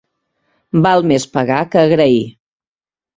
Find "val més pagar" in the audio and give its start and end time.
0.85-1.59